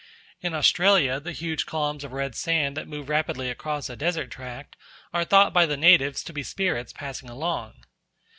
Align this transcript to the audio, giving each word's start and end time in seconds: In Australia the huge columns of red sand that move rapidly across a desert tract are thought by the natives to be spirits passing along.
In 0.41 0.55
Australia 0.55 1.19
the 1.19 1.31
huge 1.31 1.67
columns 1.67 2.03
of 2.03 2.11
red 2.11 2.33
sand 2.33 2.75
that 2.75 2.87
move 2.87 3.07
rapidly 3.07 3.51
across 3.51 3.87
a 3.87 3.95
desert 3.95 4.31
tract 4.31 4.75
are 5.13 5.23
thought 5.23 5.53
by 5.53 5.67
the 5.67 5.77
natives 5.77 6.23
to 6.23 6.33
be 6.33 6.41
spirits 6.41 6.91
passing 6.91 7.29
along. 7.29 7.85